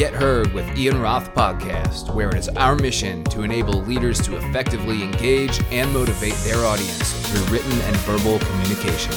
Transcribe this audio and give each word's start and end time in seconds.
Get 0.00 0.14
Heard 0.14 0.54
with 0.54 0.78
Ian 0.78 0.98
Roth 0.98 1.34
podcast, 1.34 2.14
where 2.14 2.30
it 2.30 2.36
is 2.36 2.48
our 2.48 2.74
mission 2.74 3.22
to 3.24 3.42
enable 3.42 3.82
leaders 3.82 4.18
to 4.22 4.38
effectively 4.38 5.02
engage 5.02 5.62
and 5.70 5.92
motivate 5.92 6.32
their 6.36 6.64
audience 6.64 7.12
through 7.28 7.44
written 7.52 7.70
and 7.82 7.94
verbal 7.98 8.38
communication. 8.38 9.12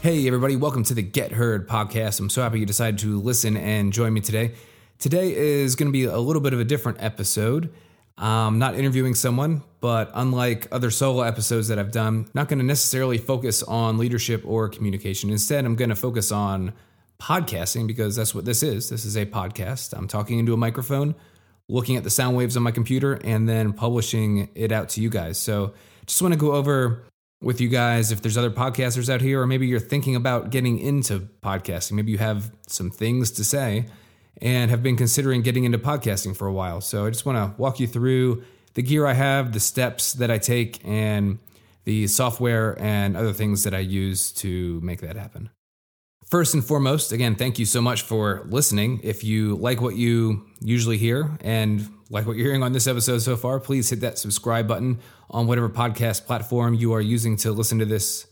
Hey, 0.00 0.26
everybody, 0.26 0.56
welcome 0.56 0.82
to 0.84 0.94
the 0.94 1.02
Get 1.02 1.32
Heard 1.32 1.68
podcast. 1.68 2.20
I'm 2.20 2.30
so 2.30 2.40
happy 2.40 2.58
you 2.58 2.64
decided 2.64 2.98
to 3.00 3.20
listen 3.20 3.54
and 3.58 3.92
join 3.92 4.14
me 4.14 4.22
today. 4.22 4.54
Today 4.98 5.36
is 5.36 5.76
going 5.76 5.88
to 5.88 5.92
be 5.92 6.04
a 6.04 6.18
little 6.18 6.40
bit 6.40 6.54
of 6.54 6.60
a 6.60 6.64
different 6.64 7.02
episode. 7.02 7.70
I'm 8.16 8.58
not 8.58 8.76
interviewing 8.76 9.14
someone, 9.14 9.62
but 9.82 10.10
unlike 10.14 10.68
other 10.72 10.90
solo 10.90 11.22
episodes 11.22 11.68
that 11.68 11.78
I've 11.78 11.92
done, 11.92 12.30
not 12.32 12.48
going 12.48 12.60
to 12.60 12.64
necessarily 12.64 13.18
focus 13.18 13.62
on 13.62 13.98
leadership 13.98 14.42
or 14.46 14.70
communication. 14.70 15.28
Instead, 15.28 15.66
I'm 15.66 15.76
going 15.76 15.90
to 15.90 15.94
focus 15.94 16.32
on 16.32 16.72
podcasting 17.20 17.86
because 17.86 18.16
that's 18.16 18.34
what 18.34 18.44
this 18.44 18.62
is. 18.62 18.88
This 18.88 19.04
is 19.04 19.16
a 19.16 19.26
podcast. 19.26 19.96
I'm 19.96 20.08
talking 20.08 20.38
into 20.38 20.52
a 20.52 20.56
microphone, 20.56 21.14
looking 21.68 21.96
at 21.96 22.04
the 22.04 22.10
sound 22.10 22.36
waves 22.36 22.56
on 22.56 22.62
my 22.62 22.70
computer, 22.70 23.14
and 23.14 23.48
then 23.48 23.72
publishing 23.72 24.48
it 24.54 24.72
out 24.72 24.90
to 24.90 25.00
you 25.00 25.10
guys. 25.10 25.38
So 25.38 25.74
just 26.06 26.22
want 26.22 26.32
to 26.34 26.40
go 26.40 26.52
over 26.52 27.04
with 27.40 27.60
you 27.60 27.68
guys 27.68 28.10
if 28.10 28.22
there's 28.22 28.36
other 28.36 28.50
podcasters 28.50 29.12
out 29.12 29.20
here, 29.20 29.40
or 29.40 29.46
maybe 29.46 29.66
you're 29.66 29.80
thinking 29.80 30.16
about 30.16 30.50
getting 30.50 30.78
into 30.78 31.28
podcasting. 31.42 31.92
Maybe 31.92 32.12
you 32.12 32.18
have 32.18 32.52
some 32.66 32.90
things 32.90 33.30
to 33.32 33.44
say 33.44 33.86
and 34.40 34.70
have 34.70 34.82
been 34.82 34.96
considering 34.96 35.42
getting 35.42 35.64
into 35.64 35.78
podcasting 35.78 36.36
for 36.36 36.46
a 36.46 36.52
while. 36.52 36.80
So 36.80 37.06
I 37.06 37.10
just 37.10 37.26
want 37.26 37.38
to 37.38 37.60
walk 37.60 37.80
you 37.80 37.86
through 37.86 38.44
the 38.74 38.82
gear 38.82 39.06
I 39.06 39.14
have, 39.14 39.52
the 39.52 39.60
steps 39.60 40.12
that 40.14 40.30
I 40.30 40.38
take, 40.38 40.80
and 40.84 41.38
the 41.84 42.06
software 42.06 42.80
and 42.80 43.16
other 43.16 43.32
things 43.32 43.64
that 43.64 43.74
I 43.74 43.78
use 43.78 44.30
to 44.32 44.80
make 44.82 45.00
that 45.00 45.16
happen. 45.16 45.50
First 46.30 46.52
and 46.52 46.62
foremost, 46.64 47.12
again, 47.12 47.36
thank 47.36 47.58
you 47.58 47.64
so 47.64 47.80
much 47.80 48.02
for 48.02 48.46
listening. 48.50 49.00
If 49.02 49.24
you 49.24 49.56
like 49.56 49.80
what 49.80 49.96
you 49.96 50.46
usually 50.60 50.98
hear 50.98 51.38
and 51.40 51.88
like 52.10 52.26
what 52.26 52.36
you're 52.36 52.46
hearing 52.46 52.62
on 52.62 52.72
this 52.72 52.86
episode 52.86 53.20
so 53.20 53.36
far, 53.36 53.58
please 53.60 53.88
hit 53.88 54.00
that 54.00 54.18
subscribe 54.18 54.68
button 54.68 54.98
on 55.30 55.46
whatever 55.46 55.70
podcast 55.70 56.26
platform 56.26 56.74
you 56.74 56.92
are 56.92 57.00
using 57.00 57.36
to 57.38 57.52
listen 57.52 57.78
to 57.78 57.86
this 57.86 58.26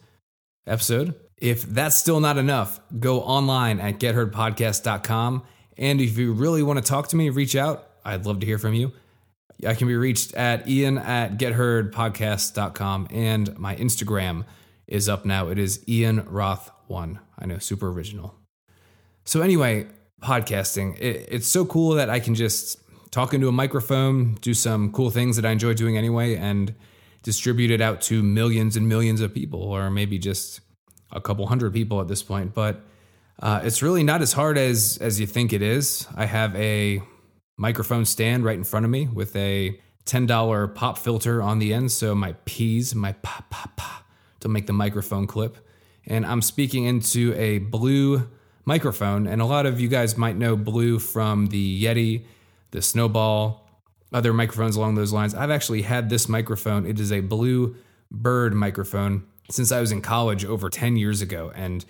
episode. 0.67 1.15
If 1.39 1.63
that's 1.63 1.97
still 1.97 2.21
not 2.21 2.37
enough, 2.37 2.81
go 3.01 3.23
online 3.23 3.81
at 3.81 3.99
getheardpodcast.com 3.99 5.43
and 5.79 6.01
if 6.01 6.17
you 6.17 6.33
really 6.33 6.63
want 6.63 6.79
to 6.79 6.85
talk 6.85 7.09
to 7.09 7.17
me, 7.17 7.31
reach 7.31 7.55
out. 7.55 7.91
I'd 8.05 8.27
love 8.27 8.41
to 8.41 8.47
hear 8.47 8.59
from 8.59 8.75
you. 8.75 8.93
I 9.67 9.75
can 9.75 9.89
be 9.89 9.97
reached 9.97 10.35
at 10.35 10.69
ian 10.69 10.99
at 10.99 11.39
getheardpodcast.com. 11.39 13.09
And 13.11 13.59
my 13.59 13.77
Instagram 13.77 14.45
is 14.87 15.09
up 15.09 15.25
now. 15.25 15.49
It 15.49 15.59
is 15.59 15.87
Ian 15.89 16.23
Roth1. 16.23 17.19
I 17.39 17.47
know, 17.47 17.59
super 17.59 17.89
original. 17.89 18.35
So, 19.25 19.43
anyway, 19.43 19.87
podcasting, 20.23 20.99
it, 21.01 21.29
it's 21.31 21.49
so 21.49 21.65
cool 21.65 21.93
that 21.93 22.09
I 22.09 22.21
can 22.21 22.35
just 22.35 22.79
talk 23.11 23.35
into 23.35 23.49
a 23.49 23.53
microphone, 23.53 24.35
do 24.41 24.55
some 24.55 24.93
cool 24.93 25.11
things 25.11 25.37
that 25.37 25.45
I 25.45 25.51
enjoy 25.51 25.75
doing 25.75 25.97
anyway, 25.97 26.37
and 26.37 26.75
distribute 27.23 27.71
it 27.71 27.81
out 27.81 28.01
to 28.03 28.23
millions 28.23 28.77
and 28.77 28.89
millions 28.89 29.21
of 29.21 29.35
people, 29.35 29.63
or 29.63 29.91
maybe 29.91 30.19
just 30.19 30.61
a 31.11 31.21
couple 31.21 31.47
hundred 31.47 31.73
people 31.73 32.01
at 32.01 32.09
this 32.09 32.23
point. 32.23 32.55
But 32.55 32.85
uh, 33.41 33.61
it's 33.65 33.83
really 33.83 34.03
not 34.03 34.23
as 34.23 34.33
hard 34.33 34.57
as 34.57 34.99
as 35.01 35.21
you 35.21 35.27
think 35.27 35.53
it 35.53 35.63
is. 35.63 36.07
I 36.15 36.27
have 36.27 36.55
a 36.57 37.03
microphone 37.57 38.05
stand 38.05 38.45
right 38.45 38.57
in 38.57 38.65
front 38.65 38.85
of 38.85 38.91
me 38.91 39.09
with 39.09 39.35
a 39.37 39.81
ten 40.05 40.27
dollar 40.27 40.69
pop 40.69 40.99
filter 40.99 41.43
on 41.43 41.59
the 41.59 41.75
end, 41.75 41.93
so 41.93 42.15
my 42.15 42.35
P's, 42.45 42.95
my 42.95 43.13
pop 43.13 43.51
pop 43.51 43.77
pop, 43.77 44.05
to 44.47 44.53
make 44.53 44.67
the 44.67 44.73
microphone 44.73 45.27
clip. 45.27 45.59
And 46.07 46.25
I'm 46.25 46.41
speaking 46.41 46.85
into 46.85 47.35
a 47.35 47.59
blue 47.59 48.29
microphone, 48.65 49.27
and 49.27 49.43
a 49.43 49.45
lot 49.45 49.67
of 49.67 49.81
you 49.81 49.89
guys 49.89 50.17
might 50.17 50.37
know 50.37 50.57
blue 50.57 50.99
from 50.99 51.47
the 51.47 51.85
Yeti, 51.85 52.25
the 52.71 52.81
Snowball, 52.83 53.69
other 54.13 54.33
microphones 54.33 54.77
along 54.77 54.95
those 54.95 55.13
lines. 55.13 55.35
I've 55.35 55.51
actually 55.51 55.83
had 55.83 56.09
this 56.09 56.29
microphone. 56.29 56.87
It 56.87 57.01
is 57.01 57.13
a 57.13 57.21
blue 57.21 57.77
bird 58.11 58.55
microphone 58.55 59.27
since 59.51 59.73
I 59.73 59.81
was 59.81 59.93
in 59.93 60.01
college 60.01 60.45
over 60.45 60.69
10 60.69 60.97
years 60.97 61.23
ago. 61.23 61.53
And 61.55 61.85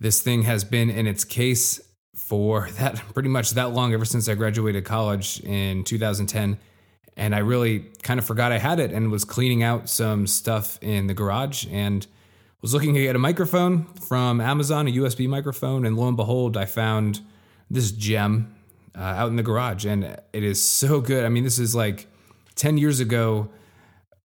this 0.00 0.20
thing 0.20 0.42
has 0.42 0.64
been 0.64 0.90
in 0.90 1.06
its 1.06 1.24
case 1.24 1.80
for 2.14 2.68
that 2.78 2.96
pretty 3.14 3.28
much 3.28 3.50
that 3.50 3.72
long, 3.72 3.92
ever 3.92 4.04
since 4.04 4.28
I 4.28 4.34
graduated 4.34 4.84
college 4.84 5.40
in 5.40 5.84
2010. 5.84 6.58
And 7.16 7.34
I 7.34 7.38
really 7.38 7.80
kind 8.02 8.18
of 8.18 8.26
forgot 8.26 8.52
I 8.52 8.58
had 8.58 8.80
it 8.80 8.90
and 8.90 9.10
was 9.10 9.24
cleaning 9.24 9.62
out 9.62 9.88
some 9.88 10.26
stuff 10.26 10.78
in 10.80 11.06
the 11.06 11.14
garage 11.14 11.66
and 11.70 12.06
was 12.62 12.72
looking 12.72 12.94
get 12.94 13.16
a 13.16 13.18
microphone 13.18 13.84
from 13.84 14.40
Amazon, 14.40 14.88
a 14.88 14.92
USB 14.92 15.28
microphone. 15.28 15.84
And 15.84 15.96
lo 15.96 16.08
and 16.08 16.16
behold, 16.16 16.56
I 16.56 16.64
found 16.64 17.20
this 17.70 17.92
gem 17.92 18.54
uh, 18.96 19.00
out 19.00 19.28
in 19.28 19.36
the 19.36 19.42
garage. 19.42 19.84
And 19.84 20.04
it 20.32 20.42
is 20.42 20.62
so 20.62 21.00
good. 21.00 21.24
I 21.24 21.28
mean, 21.28 21.44
this 21.44 21.58
is 21.58 21.74
like 21.74 22.06
10 22.54 22.78
years 22.78 23.00
ago 23.00 23.50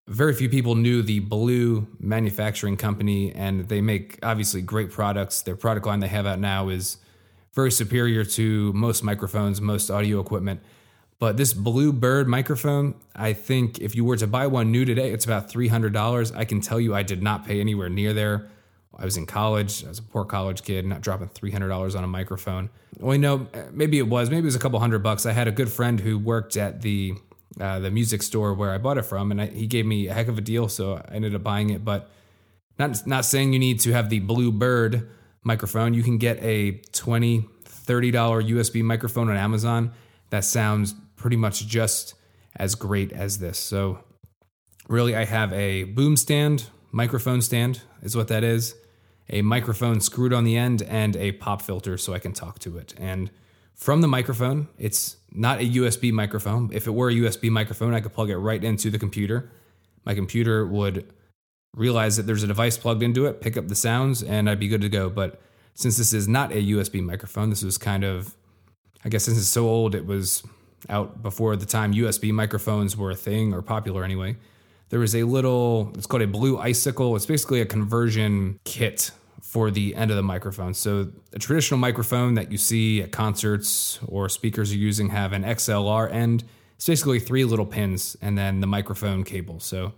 very 0.08 0.32
few 0.32 0.48
people 0.48 0.74
knew 0.74 1.02
the 1.02 1.20
Blue 1.20 1.86
manufacturing 2.00 2.78
company, 2.78 3.32
and 3.34 3.68
they 3.68 3.82
make 3.82 4.18
obviously 4.22 4.62
great 4.62 4.90
products. 4.90 5.42
Their 5.42 5.54
product 5.54 5.86
line 5.86 6.00
they 6.00 6.08
have 6.08 6.26
out 6.26 6.38
now 6.38 6.70
is 6.70 6.96
very 7.52 7.70
superior 7.70 8.24
to 8.24 8.72
most 8.72 9.04
microphones, 9.04 9.60
most 9.60 9.90
audio 9.90 10.18
equipment. 10.18 10.60
But 11.18 11.36
this 11.36 11.52
Blue 11.52 11.92
Bird 11.92 12.28
microphone, 12.28 12.94
I 13.14 13.32
think 13.32 13.80
if 13.80 13.96
you 13.96 14.04
were 14.04 14.16
to 14.16 14.26
buy 14.26 14.46
one 14.46 14.70
new 14.70 14.84
today, 14.84 15.10
it's 15.12 15.24
about 15.24 15.50
$300. 15.50 16.36
I 16.36 16.44
can 16.44 16.60
tell 16.60 16.78
you 16.78 16.94
I 16.94 17.02
did 17.02 17.22
not 17.22 17.44
pay 17.44 17.60
anywhere 17.60 17.88
near 17.88 18.12
there. 18.12 18.48
I 18.96 19.04
was 19.04 19.16
in 19.16 19.26
college. 19.26 19.84
I 19.84 19.88
was 19.88 19.98
a 19.98 20.02
poor 20.02 20.24
college 20.24 20.62
kid, 20.62 20.86
not 20.86 21.00
dropping 21.00 21.28
$300 21.28 21.96
on 21.96 22.04
a 22.04 22.06
microphone. 22.06 22.70
Well, 22.98 23.14
you 23.14 23.20
know, 23.20 23.48
maybe 23.72 23.98
it 23.98 24.08
was. 24.08 24.30
Maybe 24.30 24.42
it 24.42 24.44
was 24.44 24.56
a 24.56 24.60
couple 24.60 24.78
hundred 24.78 25.02
bucks. 25.02 25.26
I 25.26 25.32
had 25.32 25.48
a 25.48 25.52
good 25.52 25.70
friend 25.70 25.98
who 26.00 26.18
worked 26.18 26.56
at 26.56 26.82
the 26.82 27.14
uh, 27.60 27.80
the 27.80 27.90
music 27.90 28.22
store 28.22 28.54
where 28.54 28.72
I 28.72 28.78
bought 28.78 28.98
it 28.98 29.02
from, 29.02 29.32
and 29.32 29.40
I, 29.40 29.46
he 29.46 29.66
gave 29.66 29.86
me 29.86 30.06
a 30.06 30.14
heck 30.14 30.28
of 30.28 30.38
a 30.38 30.40
deal, 30.40 30.68
so 30.68 30.94
I 30.94 31.14
ended 31.14 31.34
up 31.34 31.42
buying 31.42 31.70
it. 31.70 31.84
But 31.84 32.08
not 32.78 33.06
not 33.06 33.24
saying 33.24 33.52
you 33.52 33.58
need 33.58 33.80
to 33.80 33.92
have 33.92 34.10
the 34.10 34.20
Blue 34.20 34.52
Bird 34.52 35.08
microphone. 35.42 35.94
You 35.94 36.02
can 36.02 36.18
get 36.18 36.42
a 36.42 36.72
20 36.92 37.48
$30 37.64 38.12
USB 38.12 38.82
microphone 38.82 39.30
on 39.30 39.36
Amazon 39.36 39.92
that 40.30 40.44
sounds 40.44 40.94
pretty 41.18 41.36
much 41.36 41.66
just 41.66 42.14
as 42.56 42.74
great 42.74 43.12
as 43.12 43.38
this. 43.38 43.58
So 43.58 43.98
really 44.88 45.14
I 45.14 45.24
have 45.24 45.52
a 45.52 45.84
boom 45.84 46.16
stand, 46.16 46.68
microphone 46.90 47.42
stand 47.42 47.82
is 48.02 48.16
what 48.16 48.28
that 48.28 48.42
is, 48.42 48.74
a 49.28 49.42
microphone 49.42 50.00
screwed 50.00 50.32
on 50.32 50.44
the 50.44 50.56
end 50.56 50.80
and 50.82 51.14
a 51.16 51.32
pop 51.32 51.60
filter 51.60 51.98
so 51.98 52.14
I 52.14 52.18
can 52.18 52.32
talk 52.32 52.58
to 52.60 52.78
it. 52.78 52.94
And 52.96 53.30
from 53.78 54.00
the 54.00 54.08
microphone. 54.08 54.68
It's 54.76 55.16
not 55.32 55.60
a 55.60 55.64
USB 55.64 56.12
microphone. 56.12 56.68
If 56.72 56.86
it 56.86 56.90
were 56.90 57.08
a 57.08 57.14
USB 57.14 57.48
microphone, 57.48 57.94
I 57.94 58.00
could 58.00 58.12
plug 58.12 58.28
it 58.28 58.36
right 58.36 58.62
into 58.62 58.90
the 58.90 58.98
computer. 58.98 59.50
My 60.04 60.14
computer 60.14 60.66
would 60.66 61.10
realize 61.76 62.16
that 62.16 62.24
there's 62.24 62.42
a 62.42 62.48
device 62.48 62.76
plugged 62.76 63.04
into 63.04 63.26
it, 63.26 63.40
pick 63.40 63.56
up 63.56 63.68
the 63.68 63.76
sounds, 63.76 64.22
and 64.22 64.50
I'd 64.50 64.58
be 64.58 64.68
good 64.68 64.80
to 64.80 64.88
go. 64.88 65.08
But 65.08 65.40
since 65.74 65.96
this 65.96 66.12
is 66.12 66.26
not 66.26 66.50
a 66.50 66.56
USB 66.56 67.00
microphone, 67.00 67.50
this 67.50 67.62
was 67.62 67.78
kind 67.78 68.02
of, 68.02 68.34
I 69.04 69.10
guess, 69.10 69.24
since 69.24 69.38
it's 69.38 69.46
so 69.46 69.68
old, 69.68 69.94
it 69.94 70.06
was 70.06 70.42
out 70.88 71.22
before 71.22 71.56
the 71.56 71.66
time 71.66 71.92
USB 71.92 72.32
microphones 72.32 72.96
were 72.96 73.10
a 73.10 73.16
thing 73.16 73.52
or 73.52 73.62
popular 73.62 74.04
anyway. 74.04 74.36
There 74.90 75.00
was 75.00 75.14
a 75.14 75.24
little, 75.24 75.92
it's 75.94 76.06
called 76.06 76.22
a 76.22 76.26
Blue 76.26 76.58
Icicle. 76.58 77.14
It's 77.16 77.26
basically 77.26 77.60
a 77.60 77.66
conversion 77.66 78.58
kit 78.64 79.10
for 79.42 79.70
the 79.70 79.94
end 79.94 80.10
of 80.10 80.16
the 80.16 80.22
microphone. 80.22 80.74
So 80.74 81.10
a 81.32 81.38
traditional 81.38 81.78
microphone 81.78 82.34
that 82.34 82.52
you 82.52 82.58
see 82.58 83.02
at 83.02 83.12
concerts 83.12 83.98
or 84.06 84.28
speakers 84.28 84.72
are 84.72 84.76
using 84.76 85.10
have 85.10 85.32
an 85.32 85.42
XLR 85.42 86.12
end. 86.12 86.44
It's 86.76 86.86
basically 86.86 87.18
three 87.18 87.44
little 87.44 87.66
pins 87.66 88.16
and 88.20 88.36
then 88.36 88.60
the 88.60 88.66
microphone 88.66 89.24
cable. 89.24 89.60
So 89.60 89.92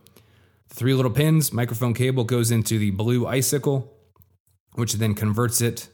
the 0.69 0.75
three 0.75 0.95
little 0.95 1.11
pins, 1.11 1.53
microphone 1.53 1.95
cable 1.95 2.25
goes 2.25 2.51
into 2.51 2.79
the 2.79 2.91
blue 2.91 3.27
icicle, 3.27 3.93
which 4.75 4.95
then 4.95 5.15
converts 5.15 5.61
it 5.61 5.89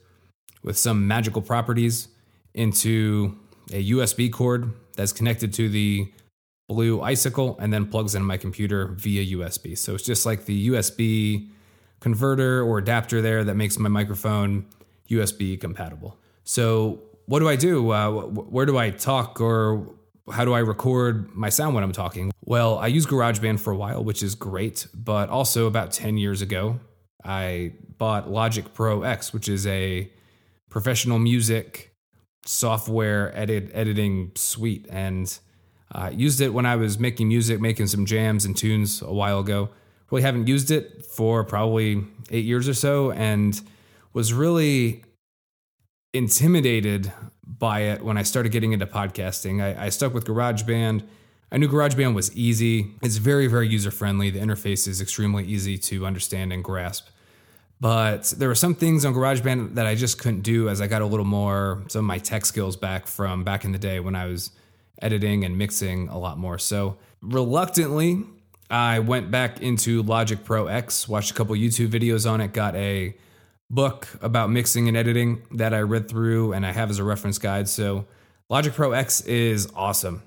with 0.62 0.76
some 0.76 1.06
magical 1.06 1.42
properties 1.42 2.08
into 2.54 3.38
a 3.72 3.90
USB 3.90 4.30
cord 4.30 4.72
that's 4.96 5.12
connected 5.12 5.52
to 5.54 5.68
the 5.68 6.10
blue 6.68 7.00
icicle 7.00 7.56
and 7.60 7.72
then 7.72 7.86
plugs 7.86 8.14
into 8.14 8.26
my 8.26 8.36
computer 8.36 8.88
via 8.88 9.36
USB. 9.36 9.78
So 9.78 9.94
it's 9.94 10.04
just 10.04 10.26
like 10.26 10.46
the 10.46 10.68
USB 10.68 11.48
converter 12.00 12.62
or 12.62 12.78
adapter 12.78 13.22
there 13.22 13.44
that 13.44 13.54
makes 13.54 13.78
my 13.78 13.88
microphone 13.88 14.66
USB 15.08 15.58
compatible. 15.60 16.18
So, 16.44 17.02
what 17.26 17.40
do 17.40 17.48
I 17.48 17.56
do? 17.56 17.90
Uh, 17.90 18.10
where 18.10 18.66
do 18.66 18.78
I 18.78 18.90
talk 18.90 19.40
or 19.40 19.94
how 20.32 20.44
do 20.44 20.52
I 20.52 20.60
record 20.60 21.34
my 21.34 21.48
sound 21.48 21.74
when 21.74 21.82
I'm 21.82 21.92
talking? 21.92 22.32
Well, 22.42 22.78
I 22.78 22.86
used 22.86 23.08
GarageBand 23.08 23.60
for 23.60 23.72
a 23.72 23.76
while, 23.76 24.04
which 24.04 24.22
is 24.22 24.34
great, 24.34 24.86
but 24.94 25.28
also 25.28 25.66
about 25.66 25.92
10 25.92 26.18
years 26.18 26.42
ago, 26.42 26.78
I 27.24 27.72
bought 27.98 28.30
Logic 28.30 28.72
Pro 28.74 29.02
X, 29.02 29.32
which 29.32 29.48
is 29.48 29.66
a 29.66 30.10
professional 30.70 31.18
music 31.18 31.95
software 32.46 33.36
edit 33.36 33.70
editing 33.74 34.32
suite 34.34 34.86
and 34.90 35.38
uh, 35.92 36.10
used 36.12 36.40
it 36.40 36.50
when 36.50 36.66
I 36.66 36.76
was 36.76 36.98
making 36.98 37.28
music, 37.28 37.60
making 37.60 37.86
some 37.86 38.06
jams 38.06 38.44
and 38.44 38.56
tunes 38.56 39.02
a 39.02 39.12
while 39.12 39.40
ago 39.40 39.70
really 40.10 40.22
haven't 40.22 40.46
used 40.46 40.70
it 40.70 41.04
for 41.04 41.44
probably 41.44 42.04
eight 42.30 42.44
years 42.44 42.68
or 42.68 42.74
so 42.74 43.10
and 43.12 43.60
was 44.12 44.32
really 44.32 45.04
intimidated 46.14 47.12
by 47.46 47.80
it 47.80 48.02
when 48.02 48.16
I 48.16 48.22
started 48.22 48.52
getting 48.52 48.72
into 48.72 48.86
podcasting. 48.86 49.62
I, 49.62 49.86
I 49.86 49.88
stuck 49.88 50.14
with 50.14 50.24
GarageBand. 50.24 51.02
I 51.50 51.58
knew 51.58 51.68
GarageBand 51.68 52.14
was 52.14 52.34
easy. 52.36 52.94
It's 53.02 53.16
very, 53.16 53.46
very 53.46 53.68
user 53.68 53.90
friendly. 53.90 54.30
The 54.30 54.40
interface 54.40 54.88
is 54.88 55.00
extremely 55.00 55.44
easy 55.44 55.78
to 55.78 56.06
understand 56.06 56.52
and 56.52 56.62
grasp. 56.62 57.08
But 57.80 58.32
there 58.36 58.48
were 58.48 58.54
some 58.54 58.74
things 58.74 59.04
on 59.04 59.12
GarageBand 59.14 59.74
that 59.74 59.86
I 59.86 59.94
just 59.94 60.18
couldn't 60.18 60.40
do 60.40 60.68
as 60.68 60.80
I 60.80 60.86
got 60.86 61.02
a 61.02 61.06
little 61.06 61.26
more 61.26 61.84
some 61.88 62.00
of 62.00 62.04
my 62.06 62.18
tech 62.18 62.46
skills 62.46 62.76
back 62.76 63.06
from 63.06 63.44
back 63.44 63.64
in 63.64 63.72
the 63.72 63.78
day 63.78 64.00
when 64.00 64.14
I 64.14 64.26
was 64.26 64.50
editing 65.02 65.44
and 65.44 65.58
mixing 65.58 66.08
a 66.08 66.18
lot 66.18 66.38
more. 66.38 66.58
So 66.58 66.96
reluctantly, 67.20 68.24
I 68.70 69.00
went 69.00 69.30
back 69.30 69.60
into 69.60 70.02
Logic 70.02 70.42
Pro 70.42 70.68
X, 70.68 71.06
watched 71.06 71.30
a 71.30 71.34
couple 71.34 71.54
YouTube 71.54 71.88
videos 71.88 72.28
on 72.30 72.40
it, 72.40 72.52
got 72.54 72.74
a 72.76 73.14
book 73.68 74.08
about 74.22 74.48
mixing 74.48 74.88
and 74.88 74.96
editing 74.96 75.42
that 75.52 75.74
I 75.74 75.80
read 75.80 76.08
through 76.08 76.52
and 76.54 76.64
I 76.64 76.72
have 76.72 76.88
as 76.88 76.98
a 76.98 77.04
reference 77.04 77.38
guide. 77.38 77.68
So 77.68 78.06
Logic 78.48 78.72
Pro 78.72 78.92
X 78.92 79.20
is 79.22 79.68
awesome. 79.74 80.22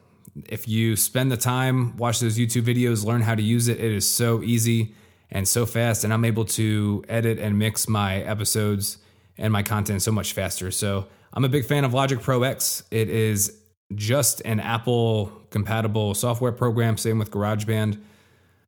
If 0.46 0.68
you 0.68 0.96
spend 0.96 1.32
the 1.32 1.38
time, 1.38 1.98
watch 1.98 2.20
those 2.20 2.38
YouTube 2.38 2.64
videos, 2.64 3.04
learn 3.04 3.22
how 3.22 3.34
to 3.34 3.42
use 3.42 3.68
it, 3.68 3.80
it 3.80 3.92
is 3.92 4.10
so 4.10 4.44
easy 4.44 4.94
and 5.32 5.48
so 5.48 5.66
fast. 5.66 6.04
And 6.04 6.14
I'm 6.14 6.26
able 6.26 6.46
to 6.46 7.04
edit 7.08 7.40
and 7.40 7.58
mix 7.58 7.88
my 7.88 8.18
episodes 8.18 8.98
and 9.38 9.54
my 9.54 9.64
content 9.64 10.02
so 10.02 10.12
much 10.12 10.34
faster. 10.34 10.72
So 10.72 11.08
I'm 11.34 11.46
a 11.46 11.50
big 11.50 11.66
fan 11.66 11.86
of 11.86 11.94
Logic 11.94 12.20
Pro 12.20 12.44
X. 12.44 12.84
It 12.92 13.10
is 13.10 13.58
just 13.96 14.42
an 14.46 14.60
Apple 14.60 15.32
compatible 15.50 16.14
software 16.14 16.52
program, 16.52 16.98
same 16.98 17.18
with 17.18 17.32
GarageBand. 17.32 18.00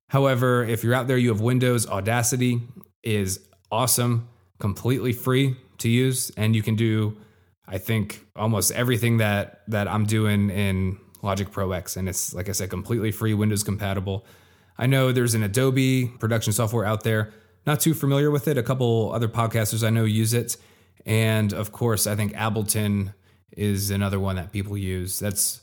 However, 0.10 0.63
if 0.63 0.84
you're 0.84 0.94
out 0.94 1.08
there, 1.08 1.18
you 1.18 1.30
have 1.30 1.42
Windows, 1.42 1.88
Audacity 1.88 2.62
is 3.04 3.40
awesome, 3.72 4.28
completely 4.60 5.13
free 5.13 5.56
to 5.78 5.90
use, 5.90 6.31
and 6.38 6.56
you 6.56 6.62
can 6.62 6.75
do, 6.75 7.18
I 7.68 7.78
think, 7.78 8.25
almost 8.36 8.72
everything 8.72 9.18
that 9.18 9.62
that 9.68 9.88
I'm 9.88 10.06
doing 10.06 10.50
in 10.50 10.98
Logic 11.22 11.50
Pro 11.50 11.72
X, 11.72 11.98
and 11.98 12.10
it's 12.10 12.34
like 12.34 12.50
I 12.50 12.52
said, 12.52 12.69
completely 12.69 13.12
free, 13.12 13.34
Windows 13.34 13.63
compatible. 13.63 14.25
I 14.81 14.88
know 14.88 15.12
there's 15.12 15.36
an 15.36 15.44
Adobe 15.44 16.07
production 16.19 16.51
software 16.51 16.86
out 16.86 17.04
there. 17.04 17.31
Not 17.68 17.80
too 17.80 17.94
familiar 17.94 18.31
with 18.31 18.48
it. 18.48 18.57
A 18.57 18.63
couple 18.63 19.12
other 19.13 19.28
podcasters 19.28 19.86
I 19.86 19.92
know 19.92 20.06
use 20.06 20.33
it, 20.33 20.57
and 21.06 21.54
of 21.54 21.72
course, 21.72 22.07
I 22.07 22.16
think 22.16 22.33
Ableton 22.33 23.13
is 23.56 23.92
another 23.92 24.19
one 24.19 24.38
that 24.38 24.51
people 24.51 24.75
use. 24.75 25.19
That's 25.19 25.62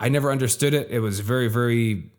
I 0.00 0.08
never 0.08 0.32
understood 0.32 0.74
it. 0.74 0.90
It 0.90 0.98
was 0.98 1.20
very, 1.20 1.48
very 1.48 2.10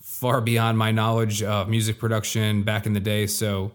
far 0.00 0.40
beyond 0.40 0.78
my 0.78 0.90
knowledge 0.90 1.42
of 1.44 1.68
music 1.68 1.98
production 2.00 2.64
back 2.64 2.86
in 2.86 2.92
the 2.92 3.00
day. 3.00 3.28
So 3.28 3.70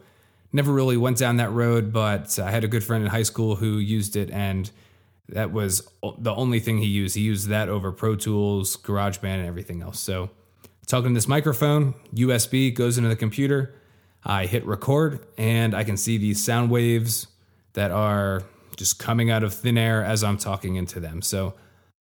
never 0.51 0.73
really 0.73 0.97
went 0.97 1.17
down 1.17 1.37
that 1.37 1.51
road, 1.51 1.93
but 1.93 2.37
I 2.37 2.51
had 2.51 2.65
a 2.65 2.67
good 2.67 2.83
friend 2.83 3.03
in 3.03 3.09
high 3.09 3.23
school 3.23 3.55
who 3.55 3.77
used 3.77 4.15
it 4.15 4.29
and 4.31 4.69
that 5.27 5.51
was 5.51 5.87
the 6.17 6.33
only 6.33 6.59
thing 6.59 6.79
he 6.79 6.87
used. 6.87 7.15
He 7.15 7.21
used 7.21 7.49
that 7.49 7.69
over 7.69 7.91
Pro 7.91 8.15
Tools, 8.15 8.75
GarageBand, 8.77 9.39
and 9.39 9.45
everything 9.45 9.81
else. 9.81 9.99
So 9.99 10.31
talking 10.89 11.11
to 11.11 11.13
this 11.13 11.27
microphone, 11.27 11.93
USB 12.13 12.73
goes 12.73 12.97
into 12.97 13.09
the 13.09 13.15
computer. 13.15 13.75
I 14.23 14.47
hit 14.47 14.65
record 14.65 15.25
and 15.37 15.73
I 15.75 15.83
can 15.83 15.95
see 15.95 16.17
these 16.17 16.43
sound 16.43 16.71
waves 16.71 17.27
that 17.73 17.91
are 17.91 18.43
just 18.75 18.97
coming 18.97 19.29
out 19.29 19.43
of 19.43 19.53
thin 19.53 19.77
air 19.77 20.03
as 20.03 20.23
I'm 20.23 20.37
talking 20.37 20.75
into 20.75 20.99
them. 20.99 21.21
So 21.21 21.53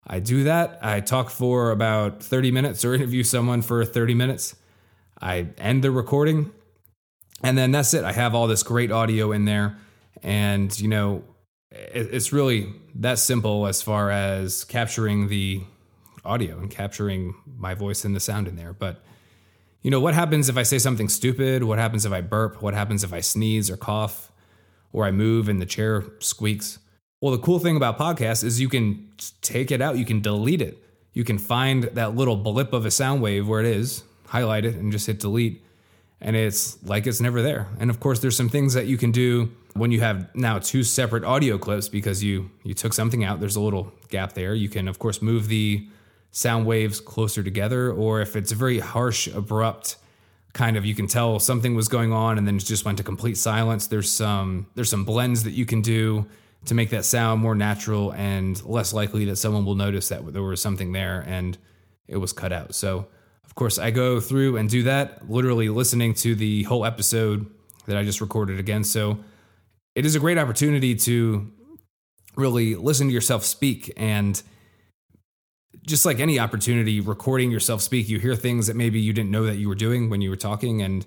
I 0.07 0.19
do 0.19 0.45
that. 0.45 0.79
I 0.81 1.01
talk 1.01 1.29
for 1.29 1.71
about 1.71 2.23
30 2.23 2.51
minutes 2.51 2.85
or 2.85 2.93
interview 2.95 3.23
someone 3.23 3.61
for 3.61 3.83
30 3.83 4.13
minutes. 4.13 4.55
I 5.21 5.47
end 5.57 5.83
the 5.83 5.91
recording 5.91 6.51
and 7.43 7.57
then 7.57 7.71
that's 7.71 7.93
it. 7.93 8.05
I 8.05 8.13
have 8.13 8.33
all 8.33 8.47
this 8.47 8.63
great 8.63 8.91
audio 8.91 9.33
in 9.33 9.45
there. 9.45 9.77
And, 10.23 10.77
you 10.79 10.87
know, 10.87 11.23
it's 11.71 12.31
really 12.31 12.73
that 12.95 13.19
simple 13.19 13.67
as 13.67 13.81
far 13.81 14.09
as 14.09 14.63
capturing 14.63 15.27
the 15.27 15.63
audio 16.27 16.59
and 16.59 16.69
capturing 16.69 17.35
my 17.57 17.73
voice 17.73 18.05
and 18.05 18.15
the 18.15 18.19
sound 18.19 18.47
in 18.47 18.55
there. 18.55 18.73
But, 18.73 19.03
you 19.81 19.89
know, 19.89 19.99
what 19.99 20.13
happens 20.13 20.49
if 20.49 20.57
I 20.57 20.63
say 20.63 20.77
something 20.77 21.09
stupid? 21.09 21.63
What 21.63 21.79
happens 21.79 22.05
if 22.05 22.11
I 22.11 22.21
burp? 22.21 22.61
What 22.61 22.73
happens 22.73 23.03
if 23.03 23.13
I 23.13 23.21
sneeze 23.21 23.71
or 23.71 23.77
cough 23.77 24.31
or 24.91 25.05
I 25.05 25.11
move 25.11 25.49
and 25.49 25.61
the 25.61 25.65
chair 25.65 26.03
squeaks? 26.19 26.79
Well, 27.21 27.31
the 27.31 27.39
cool 27.39 27.59
thing 27.59 27.75
about 27.75 27.97
podcasts 27.97 28.43
is 28.43 28.61
you 28.61 28.69
can 28.69 29.09
take 29.41 29.71
it 29.71 29.81
out, 29.81 29.97
you 29.97 30.05
can 30.05 30.21
delete 30.21 30.61
it. 30.61 30.83
You 31.13 31.23
can 31.23 31.39
find 31.39 31.85
that 31.85 32.15
little 32.15 32.35
blip 32.35 32.73
of 32.73 32.85
a 32.85 32.91
sound 32.91 33.23
wave 33.23 33.47
where 33.47 33.59
it 33.59 33.65
is, 33.65 34.03
highlight 34.27 34.65
it, 34.65 34.75
and 34.75 34.91
just 34.91 35.07
hit 35.07 35.19
delete. 35.19 35.63
And 36.21 36.35
it's 36.35 36.83
like 36.83 37.07
it's 37.07 37.19
never 37.19 37.41
there. 37.41 37.69
And 37.79 37.89
of 37.89 37.99
course, 37.99 38.19
there's 38.19 38.37
some 38.37 38.49
things 38.49 38.75
that 38.75 38.85
you 38.85 38.97
can 38.97 39.11
do 39.11 39.51
when 39.73 39.91
you 39.91 39.99
have 40.01 40.33
now 40.35 40.59
two 40.59 40.83
separate 40.83 41.23
audio 41.23 41.57
clips 41.57 41.89
because 41.89 42.23
you 42.23 42.49
you 42.63 42.73
took 42.73 42.93
something 42.93 43.23
out. 43.23 43.39
There's 43.39 43.55
a 43.55 43.61
little 43.61 43.91
gap 44.09 44.33
there. 44.33 44.53
You 44.53 44.69
can 44.69 44.87
of 44.87 44.99
course 44.99 45.21
move 45.21 45.47
the 45.47 45.87
sound 46.37 46.67
waves 46.67 46.99
closer 46.99 47.41
together, 47.41 47.91
or 47.91 48.21
if 48.21 48.35
it's 48.35 48.51
a 48.51 48.55
very 48.55 48.77
harsh, 48.77 49.25
abrupt 49.25 49.95
kind 50.53 50.77
of 50.77 50.85
you 50.85 50.93
can 50.93 51.07
tell 51.07 51.39
something 51.39 51.73
was 51.73 51.87
going 51.87 52.13
on 52.13 52.37
and 52.37 52.47
then 52.47 52.59
just 52.59 52.85
went 52.85 52.99
to 52.99 53.03
complete 53.03 53.37
silence. 53.37 53.87
There's 53.87 54.11
some 54.11 54.67
there's 54.75 54.89
some 54.89 55.03
blends 55.03 55.45
that 55.45 55.51
you 55.51 55.65
can 55.65 55.81
do 55.81 56.27
to 56.65 56.75
make 56.75 56.91
that 56.91 57.05
sound 57.05 57.41
more 57.41 57.55
natural 57.55 58.13
and 58.13 58.63
less 58.63 58.93
likely 58.93 59.25
that 59.25 59.37
someone 59.37 59.65
will 59.65 59.75
notice 59.75 60.09
that 60.09 60.31
there 60.31 60.43
was 60.43 60.61
something 60.61 60.91
there 60.91 61.23
and 61.27 61.57
it 62.07 62.17
was 62.17 62.33
cut 62.33 62.53
out. 62.53 62.75
So, 62.75 63.07
of 63.43 63.55
course, 63.55 63.79
I 63.79 63.89
go 63.89 64.19
through 64.19 64.57
and 64.57 64.69
do 64.69 64.83
that, 64.83 65.29
literally 65.29 65.69
listening 65.69 66.13
to 66.15 66.35
the 66.35 66.63
whole 66.63 66.85
episode 66.85 67.47
that 67.87 67.97
I 67.97 68.03
just 68.03 68.21
recorded 68.21 68.59
again. 68.59 68.83
So, 68.83 69.19
it 69.95 70.05
is 70.05 70.15
a 70.15 70.19
great 70.19 70.37
opportunity 70.37 70.93
to 70.95 71.51
really 72.35 72.75
listen 72.75 73.07
to 73.07 73.13
yourself 73.13 73.43
speak 73.43 73.91
and 73.97 74.41
just 75.85 76.05
like 76.05 76.19
any 76.19 76.39
opportunity 76.39 76.99
recording 76.99 77.51
yourself 77.51 77.81
speak 77.81 78.09
you 78.09 78.19
hear 78.19 78.35
things 78.35 78.67
that 78.67 78.75
maybe 78.75 78.99
you 78.99 79.13
didn't 79.13 79.31
know 79.31 79.45
that 79.45 79.57
you 79.57 79.67
were 79.67 79.75
doing 79.75 80.09
when 80.09 80.21
you 80.21 80.29
were 80.29 80.35
talking 80.35 80.81
and 80.81 81.05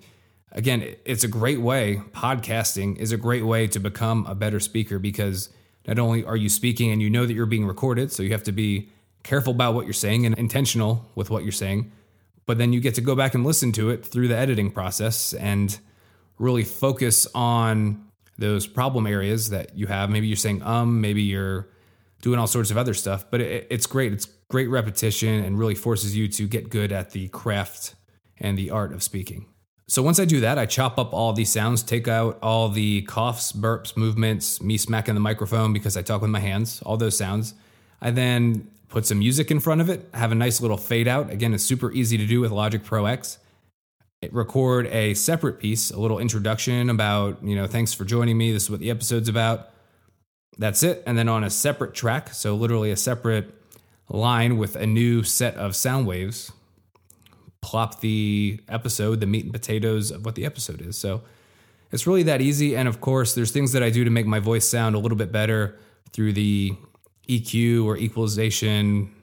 again, 0.53 0.97
it's 1.05 1.25
a 1.25 1.29
great 1.29 1.61
way, 1.61 2.03
podcasting 2.13 2.97
is 2.99 3.13
a 3.13 3.17
great 3.17 3.45
way 3.45 3.67
to 3.69 3.79
become 3.79 4.27
a 4.27 4.35
better 4.35 4.61
speaker 4.61 4.99
because 4.99 5.49
not 5.87 5.99
only 5.99 6.25
are 6.25 6.37
you 6.37 6.49
speaking 6.49 6.91
and 6.91 7.01
you 7.01 7.11
know 7.11 7.27
that 7.27 7.35
you're 7.35 7.47
being 7.47 7.67
recorded, 7.67 8.13
so 8.13 8.23
you 8.23 8.33
have 8.33 8.43
to 8.45 8.53
be 8.53 8.91
careful 9.23 9.53
about 9.53 9.75
what 9.75 9.87
you're 9.87 9.93
saying 9.93 10.27
and 10.27 10.37
intentional 10.39 11.09
with 11.15 11.31
what 11.31 11.43
you're 11.43 11.53
saying, 11.53 11.93
but 12.47 12.59
then 12.59 12.73
you 12.73 12.81
get 12.81 12.95
to 12.95 13.01
go 13.01 13.15
back 13.15 13.35
and 13.35 13.45
listen 13.45 13.73
to 13.73 13.91
it 13.91 14.05
through 14.05 14.29
the 14.29 14.37
editing 14.37 14.71
process 14.71 15.33
and 15.35 15.79
really 16.39 16.65
focus 16.65 17.27
on 17.35 18.07
those 18.39 18.67
problem 18.67 19.07
areas 19.07 19.51
that 19.51 19.77
you 19.77 19.87
have. 19.87 20.09
Maybe 20.09 20.27
you're 20.27 20.37
saying 20.37 20.63
um, 20.63 21.01
maybe 21.01 21.23
you're 21.23 21.69
doing 22.23 22.39
all 22.39 22.47
sorts 22.47 22.71
of 22.71 22.79
other 22.79 22.95
stuff, 22.95 23.27
but 23.31 23.41
it, 23.41 23.67
it's 23.71 23.87
great. 23.87 24.13
It's 24.13 24.27
great 24.51 24.69
repetition 24.69 25.43
and 25.45 25.59
really 25.59 25.75
forces 25.75 26.15
you 26.15 26.29
to 26.29 26.47
get 26.47 26.69
good 26.69 26.93
at 26.93 27.13
the 27.13 27.29
craft 27.29 27.95
and 28.37 28.59
the 28.59 28.71
art 28.71 28.93
of 28.93 29.03
speaking. 29.03 29.47
So 29.89 30.03
once 30.03 30.21
I 30.21 30.25
do 30.25 30.41
that, 30.41 30.59
I 30.59 30.67
chop 30.67 30.99
up 30.99 31.13
all 31.13 31.33
these 31.33 31.51
sounds, 31.51 31.83
take 31.83 32.07
out 32.07 32.39
all 32.43 32.69
the 32.69 33.03
coughs, 33.03 33.53
burps, 33.53 33.97
movements, 33.97 34.61
me 34.61 34.77
smacking 34.77 35.15
the 35.15 35.21
microphone 35.21 35.73
because 35.73 35.97
I 35.97 36.03
talk 36.03 36.21
with 36.21 36.31
my 36.31 36.41
hands, 36.41 36.83
all 36.83 36.97
those 36.97 37.17
sounds. 37.17 37.55
I 38.01 38.11
then 38.11 38.69
put 38.89 39.07
some 39.07 39.21
music 39.21 39.51
in 39.51 39.61
front 39.61 39.81
of 39.81 39.89
it, 39.89 40.09
have 40.15 40.33
a 40.33 40.35
nice 40.35 40.61
little 40.61 40.77
fade 40.77 41.09
out. 41.09 41.31
Again, 41.31 41.55
it's 41.55 41.65
super 41.65 41.93
easy 41.93 42.19
to 42.19 42.27
do 42.27 42.41
with 42.41 42.51
Logic 42.51 42.83
Pro 42.85 43.07
X. 43.07 43.39
Record 44.33 44.87
a 44.89 45.15
separate 45.15 45.59
piece, 45.59 45.91
a 45.91 45.99
little 45.99 46.19
introduction 46.19 46.91
about, 46.91 47.43
you 47.43 47.57
know, 47.57 47.67
thanks 47.67 47.95
for 47.95 48.05
joining 48.05 48.37
me. 48.37 48.53
This 48.53 48.65
is 48.65 48.71
what 48.71 48.81
the 48.81 48.91
episode's 48.91 49.29
about. 49.29 49.71
That's 50.59 50.83
it. 50.83 51.03
And 51.07 51.17
then 51.17 51.29
on 51.29 51.43
a 51.43 51.51
separate 51.51 51.95
track, 51.95 52.35
so 52.35 52.55
literally 52.55 52.91
a 52.91 52.97
separate 52.97 53.60
line 54.11 54.59
with 54.59 54.77
a 54.77 54.87
new 54.87 55.23
set 55.23 55.55
of 55.55 55.75
sound 55.77 56.07
waves, 56.07 56.53
plop 57.61 58.01
the 58.01 58.61
episode, 58.69 59.21
the 59.21 59.27
meat 59.27 59.45
and 59.45 59.53
potatoes 59.53 60.11
of 60.11 60.25
what 60.25 60.35
the 60.35 60.45
episode 60.45 60.81
is. 60.81 60.97
So 60.97 61.23
it's 61.93 62.07
really 62.07 62.25
that 62.25 62.41
easy. 62.41 62.77
And 62.77 62.89
of 62.89 63.01
course, 63.01 63.35
there's 63.35 63.51
things 63.51 63.73
that 63.73 63.83
I 63.83 63.91
do 63.91 64.05
to 64.05 64.11
make 64.11 64.27
my 64.27 64.41
voice 64.41 64.67
sound 64.67 64.95
a 64.95 64.99
little 64.99 65.19
bit 65.19 65.33
better 65.33 65.79
through 66.13 66.33
the 66.33 66.75
EQ 67.29 67.85
or 67.85 67.97
equalization 67.97 69.15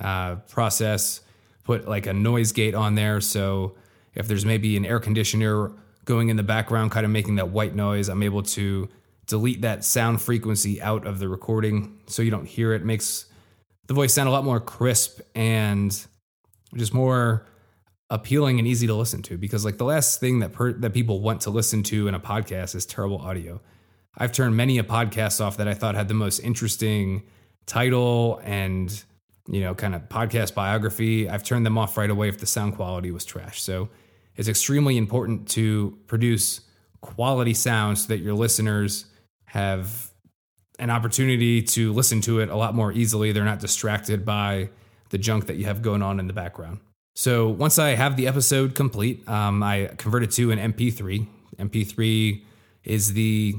uh, 0.00 0.36
process. 0.48 1.22
Put 1.64 1.88
like 1.88 2.06
a 2.06 2.12
noise 2.12 2.52
gate 2.52 2.74
on 2.74 2.94
there. 2.94 3.20
So 3.20 3.74
if 4.14 4.28
there's 4.28 4.44
maybe 4.44 4.76
an 4.76 4.86
air 4.86 5.00
conditioner 5.00 5.72
going 6.04 6.28
in 6.28 6.36
the 6.36 6.42
background, 6.42 6.90
kind 6.90 7.04
of 7.04 7.10
making 7.10 7.36
that 7.36 7.48
white 7.48 7.74
noise, 7.74 8.08
I'm 8.08 8.22
able 8.22 8.42
to 8.42 8.88
delete 9.26 9.62
that 9.62 9.84
sound 9.84 10.22
frequency 10.22 10.80
out 10.80 11.06
of 11.06 11.18
the 11.18 11.28
recording 11.28 11.98
so 12.06 12.22
you 12.22 12.30
don't 12.30 12.46
hear 12.46 12.72
it. 12.72 12.84
makes 12.84 13.26
the 13.86 13.94
voice 13.94 14.12
sound 14.12 14.28
a 14.28 14.32
lot 14.32 14.44
more 14.44 14.60
crisp 14.60 15.20
and 15.34 16.06
just 16.74 16.92
more 16.92 17.46
appealing 18.10 18.58
and 18.58 18.68
easy 18.68 18.86
to 18.86 18.94
listen 18.94 19.20
to 19.22 19.36
because 19.36 19.64
like 19.64 19.78
the 19.78 19.84
last 19.84 20.20
thing 20.20 20.38
that 20.38 20.52
per- 20.52 20.72
that 20.72 20.94
people 20.94 21.20
want 21.20 21.40
to 21.40 21.50
listen 21.50 21.82
to 21.82 22.06
in 22.08 22.14
a 22.14 22.20
podcast 22.20 22.74
is 22.74 22.86
terrible 22.86 23.18
audio. 23.18 23.60
I've 24.16 24.32
turned 24.32 24.56
many 24.56 24.78
a 24.78 24.84
podcast 24.84 25.40
off 25.40 25.56
that 25.58 25.68
I 25.68 25.74
thought 25.74 25.94
had 25.94 26.08
the 26.08 26.14
most 26.14 26.38
interesting 26.38 27.24
title 27.66 28.40
and 28.44 29.04
you 29.48 29.60
know 29.60 29.74
kind 29.74 29.94
of 29.94 30.02
podcast 30.02 30.54
biography. 30.54 31.28
I've 31.28 31.42
turned 31.42 31.66
them 31.66 31.76
off 31.78 31.96
right 31.96 32.10
away 32.10 32.28
if 32.28 32.38
the 32.38 32.46
sound 32.46 32.76
quality 32.76 33.10
was 33.10 33.24
trash. 33.24 33.60
So 33.62 33.88
it's 34.36 34.48
extremely 34.48 34.96
important 34.96 35.48
to 35.50 35.98
produce 36.06 36.60
quality 37.00 37.54
sound 37.54 37.98
so 37.98 38.08
that 38.08 38.18
your 38.18 38.34
listeners 38.34 39.06
have 39.46 40.10
an 40.78 40.90
opportunity 40.90 41.62
to 41.62 41.92
listen 41.92 42.20
to 42.22 42.40
it 42.40 42.48
a 42.48 42.56
lot 42.56 42.74
more 42.74 42.92
easily. 42.92 43.32
They're 43.32 43.44
not 43.44 43.60
distracted 43.60 44.24
by 44.24 44.70
the 45.10 45.18
junk 45.18 45.46
that 45.46 45.56
you 45.56 45.64
have 45.64 45.82
going 45.82 46.02
on 46.02 46.20
in 46.20 46.26
the 46.26 46.32
background. 46.32 46.80
So 47.14 47.48
once 47.48 47.78
I 47.78 47.90
have 47.90 48.16
the 48.16 48.26
episode 48.26 48.74
complete, 48.74 49.26
um, 49.28 49.62
I 49.62 49.90
convert 49.96 50.22
it 50.22 50.30
to 50.32 50.50
an 50.50 50.58
MP3. 50.58 51.26
MP3 51.58 52.42
is 52.84 53.14
the 53.14 53.56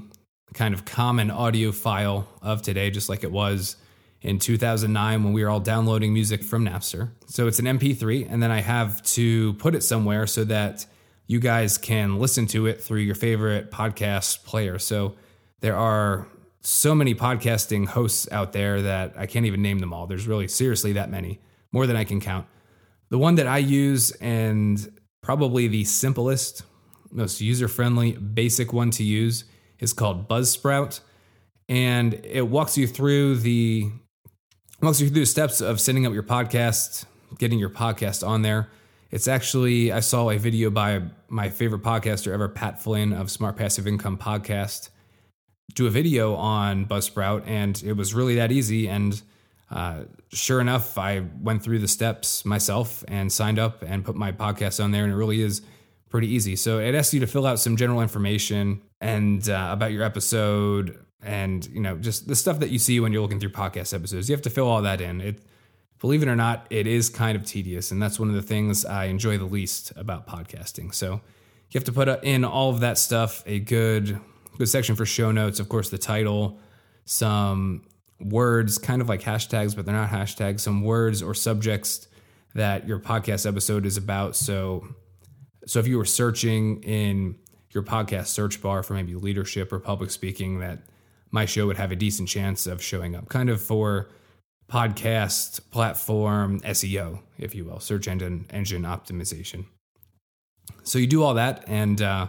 kind 0.53 0.73
of 0.73 0.85
common 0.85 1.31
audio 1.31 1.71
file 1.71 2.27
of 2.41 2.61
today, 2.61 2.91
just 2.91 3.09
like 3.09 3.23
it 3.23 3.31
was 3.31 3.75
in 4.21 4.39
2009 4.39 5.23
when 5.23 5.33
we 5.33 5.43
were 5.43 5.49
all 5.49 5.59
downloading 5.59 6.13
music 6.13 6.43
from 6.43 6.65
Napster. 6.65 7.09
So 7.27 7.47
it's 7.47 7.59
an 7.59 7.65
MP3, 7.65 8.31
and 8.31 8.41
then 8.41 8.51
I 8.51 8.61
have 8.61 9.01
to 9.13 9.53
put 9.53 9.75
it 9.75 9.83
somewhere 9.83 10.27
so 10.27 10.43
that 10.45 10.85
you 11.27 11.39
guys 11.39 11.77
can 11.77 12.19
listen 12.19 12.45
to 12.47 12.67
it 12.67 12.81
through 12.81 13.01
your 13.01 13.15
favorite 13.15 13.71
podcast 13.71 14.43
player. 14.43 14.79
So 14.79 15.15
there 15.61 15.75
are 15.75 16.27
so 16.61 16.93
many 16.93 17.15
podcasting 17.15 17.87
hosts 17.87 18.27
out 18.31 18.53
there 18.53 18.81
that 18.81 19.13
I 19.17 19.25
can't 19.25 19.45
even 19.45 19.61
name 19.61 19.79
them 19.79 19.93
all. 19.93 20.07
There's 20.07 20.27
really 20.27 20.47
seriously 20.47 20.93
that 20.93 21.09
many, 21.09 21.39
more 21.71 21.87
than 21.87 21.95
I 21.95 22.03
can 22.03 22.19
count. 22.19 22.47
The 23.09 23.17
one 23.17 23.35
that 23.35 23.47
I 23.47 23.59
use 23.59 24.11
and 24.11 24.91
probably 25.21 25.67
the 25.67 25.83
simplest, 25.83 26.63
most 27.11 27.41
user 27.41 27.67
friendly, 27.67 28.13
basic 28.13 28.73
one 28.73 28.91
to 28.91 29.03
use 29.03 29.45
is 29.79 29.93
called 29.93 30.27
Buzzsprout. 30.27 30.99
And 31.69 32.13
it 32.23 32.47
walks 32.47 32.77
you 32.77 32.87
through 32.87 33.37
the 33.37 33.91
walks 34.81 35.01
you 35.01 35.09
through 35.09 35.19
the 35.21 35.25
steps 35.25 35.59
of 35.59 35.81
setting 35.81 36.05
up 36.05 36.13
your 36.13 36.23
podcast, 36.23 37.05
getting 37.37 37.59
your 37.59 37.69
podcast 37.69 38.25
on 38.25 38.41
there. 38.41 38.69
It's 39.09 39.27
actually 39.27 39.91
I 39.91 40.01
saw 40.01 40.29
a 40.29 40.37
video 40.37 40.69
by 40.69 41.01
my 41.29 41.49
favorite 41.49 41.81
podcaster 41.81 42.31
ever, 42.31 42.49
Pat 42.49 42.81
Flynn 42.81 43.13
of 43.13 43.31
Smart 43.31 43.55
Passive 43.55 43.87
Income 43.87 44.17
Podcast, 44.17 44.89
do 45.73 45.87
a 45.87 45.89
video 45.89 46.35
on 46.35 46.85
Buzzsprout, 46.85 47.43
and 47.45 47.81
it 47.83 47.93
was 47.93 48.13
really 48.13 48.35
that 48.35 48.51
easy. 48.51 48.87
And 48.87 49.21
uh, 49.69 50.03
sure 50.31 50.61
enough, 50.61 50.97
I 50.97 51.23
went 51.41 51.63
through 51.63 51.79
the 51.79 51.87
steps 51.87 52.45
myself 52.45 53.03
and 53.07 53.31
signed 53.31 53.59
up 53.59 53.83
and 53.85 54.03
put 54.03 54.15
my 54.15 54.31
podcast 54.31 54.83
on 54.83 54.91
there, 54.91 55.03
and 55.03 55.11
it 55.11 55.15
really 55.15 55.41
is 55.41 55.61
pretty 56.09 56.27
easy. 56.27 56.55
So 56.55 56.79
it 56.79 56.95
asks 56.95 57.13
you 57.13 57.19
to 57.19 57.27
fill 57.27 57.45
out 57.45 57.59
some 57.59 57.75
general 57.75 58.01
information 58.01 58.81
and 59.01 59.47
uh, 59.49 59.69
about 59.71 59.91
your 59.91 60.03
episode, 60.03 60.97
and 61.21 61.65
you 61.67 61.81
know 61.81 61.97
just 61.97 62.27
the 62.27 62.35
stuff 62.35 62.59
that 62.59 62.69
you 62.69 62.79
see 62.79 62.99
when 62.99 63.11
you're 63.11 63.21
looking 63.21 63.39
through 63.39 63.49
podcast 63.49 63.93
episodes. 63.93 64.29
You 64.29 64.35
have 64.35 64.43
to 64.43 64.49
fill 64.49 64.67
all 64.67 64.81
that 64.81 65.01
in. 65.01 65.21
It, 65.21 65.41
believe 65.99 66.21
it 66.23 66.29
or 66.29 66.35
not, 66.35 66.67
it 66.69 66.87
is 66.87 67.09
kind 67.09 67.35
of 67.35 67.45
tedious, 67.45 67.91
and 67.91 68.01
that's 68.01 68.19
one 68.19 68.29
of 68.29 68.35
the 68.35 68.41
things 68.41 68.85
I 68.85 69.05
enjoy 69.05 69.37
the 69.37 69.45
least 69.45 69.91
about 69.95 70.27
podcasting. 70.27 70.93
So 70.93 71.21
you 71.69 71.77
have 71.77 71.83
to 71.83 71.91
put 71.91 72.23
in 72.23 72.45
all 72.45 72.69
of 72.69 72.79
that 72.79 72.97
stuff, 72.97 73.43
a 73.45 73.59
good 73.59 74.19
good 74.57 74.69
section 74.69 74.95
for 74.95 75.05
show 75.05 75.31
notes, 75.31 75.59
of 75.59 75.69
course, 75.69 75.89
the 75.89 75.97
title, 75.97 76.59
some 77.05 77.83
words, 78.19 78.77
kind 78.77 79.01
of 79.01 79.09
like 79.09 79.21
hashtags, 79.21 79.75
but 79.75 79.85
they're 79.85 79.95
not 79.95 80.09
hashtags, 80.09 80.61
some 80.61 80.81
words 80.81 81.21
or 81.21 81.33
subjects 81.33 82.07
that 82.55 82.87
your 82.87 82.99
podcast 82.99 83.47
episode 83.47 83.85
is 83.85 83.97
about. 83.97 84.35
So, 84.35 84.87
so 85.65 85.79
if 85.79 85.87
you 85.87 85.97
were 85.97 86.05
searching 86.05 86.81
in 86.83 87.35
your 87.71 87.83
podcast 87.83 88.27
search 88.27 88.61
bar 88.61 88.81
for 88.83 88.93
maybe 88.93 89.13
leadership 89.15 89.71
or 89.71 89.79
public 89.79 90.09
speaking, 90.09 90.59
that 90.59 90.79
my 91.31 91.45
show 91.45 91.67
would 91.67 91.77
have 91.77 91.91
a 91.91 91.95
decent 91.95 92.29
chance 92.29 92.65
of 92.65 92.81
showing 92.81 93.15
up, 93.15 93.29
kind 93.29 93.49
of 93.49 93.61
for 93.61 94.09
podcast 94.71 95.69
platform 95.71 96.59
SEO, 96.61 97.19
if 97.37 97.53
you 97.53 97.65
will, 97.65 97.79
search 97.79 98.07
engine 98.07 98.45
engine 98.49 98.83
optimization. 98.83 99.65
So 100.83 100.99
you 100.99 101.07
do 101.07 101.23
all 101.23 101.35
that 101.35 101.63
and 101.67 102.01
uh, 102.01 102.27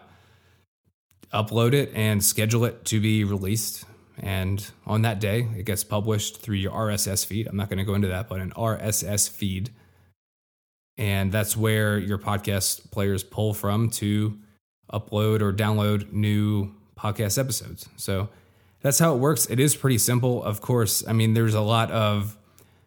upload 1.32 1.72
it 1.72 1.92
and 1.94 2.24
schedule 2.24 2.64
it 2.64 2.84
to 2.86 3.00
be 3.00 3.24
released. 3.24 3.84
And 4.20 4.68
on 4.86 5.02
that 5.02 5.20
day, 5.20 5.48
it 5.56 5.64
gets 5.64 5.84
published 5.84 6.40
through 6.40 6.56
your 6.56 6.72
RSS 6.72 7.24
feed. 7.24 7.46
I'm 7.46 7.56
not 7.56 7.68
going 7.68 7.78
to 7.78 7.84
go 7.84 7.94
into 7.94 8.08
that, 8.08 8.28
but 8.28 8.40
an 8.40 8.50
RSS 8.52 9.30
feed. 9.30 9.70
And 10.96 11.30
that's 11.30 11.56
where 11.56 11.98
your 11.98 12.18
podcast 12.18 12.90
players 12.90 13.22
pull 13.22 13.54
from 13.54 13.90
to 13.90 14.36
upload 14.92 15.40
or 15.40 15.52
download 15.52 16.12
new 16.12 16.74
podcast 16.96 17.38
episodes. 17.38 17.88
So 17.96 18.28
that's 18.80 18.98
how 18.98 19.14
it 19.14 19.18
works. 19.18 19.46
It 19.46 19.60
is 19.60 19.76
pretty 19.76 19.98
simple. 19.98 20.42
Of 20.42 20.60
course, 20.60 21.06
I 21.06 21.12
mean, 21.12 21.34
there's 21.34 21.54
a 21.54 21.60
lot 21.60 21.92
of 21.92 22.36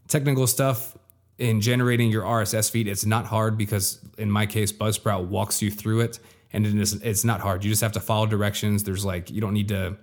technical 0.09 0.47
stuff 0.47 0.97
in 1.37 1.61
generating 1.61 2.11
your 2.11 2.23
RSS 2.23 2.69
feed. 2.69 2.87
It's 2.87 3.05
not 3.05 3.25
hard 3.25 3.57
because, 3.57 3.99
in 4.17 4.29
my 4.29 4.45
case, 4.45 4.73
Buzzsprout 4.73 5.27
walks 5.27 5.61
you 5.61 5.71
through 5.71 6.01
it 6.01 6.19
and 6.53 6.65
it 6.65 6.75
is, 6.75 6.93
it's 6.93 7.23
not 7.23 7.39
hard. 7.39 7.63
You 7.63 7.69
just 7.69 7.81
have 7.81 7.93
to 7.93 7.99
follow 7.99 8.25
directions. 8.25 8.83
There's 8.83 9.05
like, 9.05 9.29
you 9.29 9.41
don't 9.41 9.53
need 9.53 9.69
to 9.69 9.97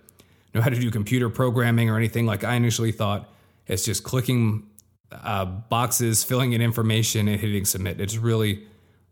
know 0.54 0.60
how 0.60 0.70
to 0.70 0.78
do 0.78 0.90
computer 0.90 1.28
programming 1.28 1.90
or 1.90 1.96
anything 1.96 2.26
like 2.26 2.44
I 2.44 2.54
initially 2.54 2.92
thought. 2.92 3.28
It's 3.66 3.84
just 3.84 4.02
clicking 4.02 4.66
uh, 5.12 5.44
boxes, 5.44 6.24
filling 6.24 6.52
in 6.52 6.62
information, 6.62 7.28
and 7.28 7.40
hitting 7.40 7.64
submit. 7.64 8.00
It's 8.00 8.16
really, 8.16 8.66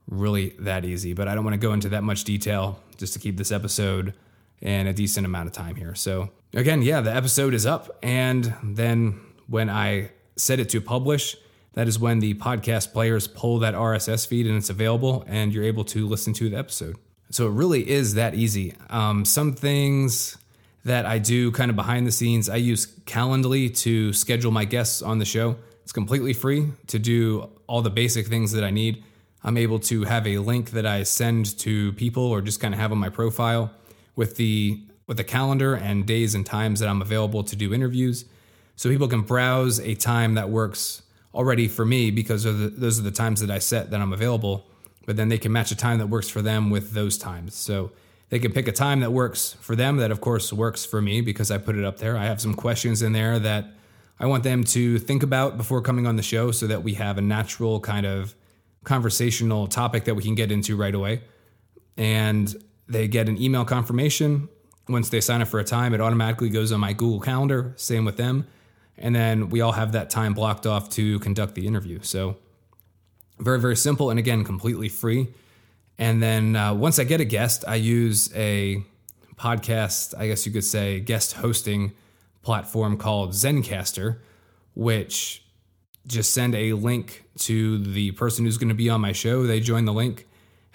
really 0.09 0.51
that 0.59 0.85
easy. 0.85 1.13
But 1.13 1.29
I 1.29 1.35
don't 1.35 1.45
want 1.45 1.55
to 1.55 1.59
go 1.59 1.73
into 1.73 1.91
that 1.91 2.03
much 2.03 2.25
detail 2.25 2.81
just 2.97 3.13
to 3.13 3.19
keep 3.19 3.37
this 3.37 3.53
episode 3.53 4.15
in 4.61 4.87
a 4.87 4.93
decent 4.93 5.27
amount 5.27 5.49
of 5.49 5.53
time 5.53 5.77
here. 5.77 5.95
So, 5.95 6.31
again, 6.55 6.81
yeah, 6.83 7.03
the 7.03 7.15
episode 7.15 7.53
is 7.53 7.67
up. 7.67 7.99
And 8.03 8.55
then 8.63 9.21
when 9.47 9.69
I 9.69 10.11
set 10.37 10.59
it 10.59 10.71
to 10.71 10.81
publish, 10.81 11.37
that 11.75 11.87
is 11.87 11.99
when 11.99 12.21
the 12.21 12.33
podcast 12.35 12.95
players 12.95 13.29
pull 13.29 13.59
that 13.59 13.75
RSS 13.75 14.27
feed 14.27 14.47
and 14.47 14.57
it's 14.57 14.71
available, 14.71 15.25
and 15.27 15.53
you're 15.53 15.65
able 15.65 15.85
to 15.85 16.07
listen 16.07 16.33
to 16.35 16.49
the 16.49 16.57
episode. 16.57 16.97
So 17.31 17.47
it 17.47 17.51
really 17.51 17.89
is 17.89 18.15
that 18.15 18.35
easy. 18.35 18.75
Um, 18.89 19.25
some 19.25 19.53
things 19.53 20.39
that 20.85 21.05
I 21.05 21.19
do 21.19 21.51
kind 21.51 21.69
of 21.69 21.77
behind 21.77 22.07
the 22.07 22.13
scenes, 22.13 22.49
I 22.49 22.57
use 22.57 22.87
Calendly 23.07 23.77
to 23.79 24.13
schedule 24.13 24.53
my 24.53 24.65
guests 24.65 25.03
on 25.03 25.19
the 25.19 25.25
show. 25.25 25.57
It's 25.83 25.93
completely 25.93 26.33
free 26.33 26.71
to 26.87 26.99
do 26.99 27.51
all 27.67 27.83
the 27.83 27.91
basic 27.91 28.29
things 28.29 28.53
that 28.53 28.63
I 28.63 28.71
need. 28.71 29.03
I'm 29.43 29.57
able 29.57 29.79
to 29.81 30.05
have 30.05 30.27
a 30.27 30.39
link 30.39 30.71
that 30.71 30.87
I 30.87 31.03
send 31.03 31.59
to 31.59 31.93
people 31.93 32.23
or 32.25 32.41
just 32.41 32.61
kind 32.61 32.73
of 32.73 32.81
have 32.81 32.93
on 32.93 32.99
my 32.99 33.09
profile 33.09 33.73
with 34.15 34.37
the 34.37 34.81
with 35.07 35.17
the 35.17 35.25
calendar 35.25 35.75
and 35.75 36.05
days 36.05 36.35
and 36.35 36.45
times 36.45 36.81
that 36.81 36.89
I'm 36.89 37.01
available 37.01 37.45
to 37.45 37.55
do 37.55 37.73
interviews. 37.73 38.25
So 38.75 38.91
people 38.91 39.07
can 39.07 39.23
browse 39.23 39.79
a 39.79 39.95
time 39.95 40.35
that 40.35 40.51
works 40.51 41.03
already 41.33 41.69
for 41.69 41.85
me 41.85 42.11
because 42.11 42.43
the, 42.43 42.51
those 42.51 42.99
are 42.99 43.03
the 43.03 43.13
times 43.13 43.41
that 43.41 43.51
I 43.51 43.59
set 43.59 43.91
that 43.91 44.01
I'm 44.01 44.13
available 44.13 44.67
but 45.07 45.17
then 45.17 45.29
they 45.29 45.39
can 45.39 45.53
match 45.53 45.71
a 45.71 45.77
time 45.77 45.99
that 45.99 46.09
works 46.09 46.29
for 46.29 46.43
them 46.43 46.69
with 46.69 46.93
those 46.93 47.17
times. 47.17 47.55
So 47.55 47.93
they 48.29 48.39
can 48.39 48.53
pick 48.53 48.67
a 48.69 48.73
time 48.73 49.01
that 49.01 49.13
works 49.13 49.57
for 49.61 49.77
them, 49.77 49.97
that 49.99 50.11
of 50.11 50.21
course 50.21 50.53
works 50.53 50.85
for 50.85 51.01
me 51.01 51.21
because 51.21 51.51
I 51.51 51.59
put 51.59 51.77
it 51.77 51.85
up 51.85 51.99
there. 51.99 52.17
I 52.17 52.25
have 52.25 52.41
some 52.41 52.55
questions 52.55 53.01
in 53.03 53.13
there 53.13 53.39
that 53.39 53.67
I 54.19 54.27
want 54.27 54.43
them 54.43 54.65
to 54.65 54.99
think 54.99 55.23
about 55.23 55.57
before 55.57 55.81
coming 55.81 56.07
on 56.07 56.17
the 56.17 56.23
show 56.23 56.51
so 56.51 56.67
that 56.67 56.83
we 56.83 56.95
have 56.95 57.19
a 57.19 57.21
natural 57.21 57.81
kind 57.81 58.05
of 58.05 58.35
conversational 58.85 59.67
topic 59.69 60.05
that 60.05 60.15
we 60.15 60.23
can 60.23 60.35
get 60.35 60.51
into 60.51 60.77
right 60.77 60.95
away. 60.95 61.23
And 61.97 62.55
they 62.89 63.09
get 63.09 63.29
an 63.29 63.41
email 63.41 63.65
confirmation. 63.65 64.49
Once 64.89 65.09
they 65.09 65.21
sign 65.21 65.43
up 65.43 65.49
for 65.49 65.61
a 65.61 65.65
time, 65.65 65.95
it 65.95 66.01
automatically 66.01 66.49
goes 66.49 66.73
on 66.73 66.81
my 66.81 66.93
Google 66.93 67.21
Calendar. 67.21 67.75
Same 67.77 68.05
with 68.05 68.17
them. 68.17 68.47
And 68.99 69.15
then 69.15 69.51
we 69.51 69.61
all 69.61 69.73
have 69.73 69.93
that 69.93 70.11
time 70.11 70.35
blocked 70.35 70.67
off 70.67 70.91
to 70.91 71.19
conduct 71.21 71.55
the 71.55 71.67
interview. 71.67 72.01
So 72.03 72.37
very, 73.39 73.61
very 73.61 73.77
simple 73.77 74.11
and 74.11 74.19
again, 74.19 74.45
completely 74.45 74.89
free. 74.89 75.29
And 75.99 76.23
then 76.23 76.57
uh, 76.57 76.75
once 76.75 76.99
I 76.99 77.05
get 77.05 77.21
a 77.21 77.25
guest, 77.25 77.65
I 77.67 77.77
use 77.77 78.35
a 78.35 78.85
podcast, 79.37 80.15
I 80.19 80.27
guess 80.27 80.47
you 80.47 80.53
could 80.53 80.65
say, 80.65 81.01
guest 81.01 81.35
hosting 81.35 81.93
platform 82.43 82.97
called 82.97 83.31
Zencastr, 83.31 84.19
which 84.75 85.43
just 86.07 86.33
send 86.33 86.55
a 86.55 86.75
link 86.75 87.25
to 87.39 87.79
the 87.79 88.13
person 88.13 88.45
who's 88.45 88.59
going 88.59 88.69
to 88.69 88.75
be 88.75 88.89
on 88.89 89.01
my 89.01 89.13
show. 89.13 89.47
They 89.47 89.61
join 89.61 89.85
the 89.85 89.93
link, 89.93 90.27